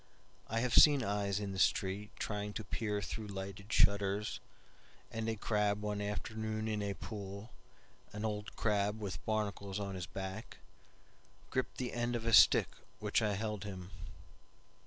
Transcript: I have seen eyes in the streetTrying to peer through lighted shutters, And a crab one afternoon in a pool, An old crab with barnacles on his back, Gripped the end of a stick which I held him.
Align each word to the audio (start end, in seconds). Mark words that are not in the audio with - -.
I 0.47 0.61
have 0.61 0.73
seen 0.73 1.03
eyes 1.03 1.39
in 1.39 1.51
the 1.51 1.59
streetTrying 1.59 2.55
to 2.55 2.63
peer 2.63 3.03
through 3.03 3.27
lighted 3.27 3.71
shutters, 3.71 4.39
And 5.11 5.29
a 5.29 5.35
crab 5.35 5.83
one 5.83 6.01
afternoon 6.01 6.67
in 6.67 6.81
a 6.81 6.95
pool, 6.95 7.51
An 8.11 8.25
old 8.25 8.55
crab 8.55 8.99
with 8.99 9.23
barnacles 9.27 9.79
on 9.79 9.93
his 9.93 10.07
back, 10.07 10.57
Gripped 11.51 11.77
the 11.77 11.93
end 11.93 12.15
of 12.15 12.25
a 12.25 12.33
stick 12.33 12.69
which 12.97 13.21
I 13.21 13.35
held 13.35 13.63
him. 13.63 13.91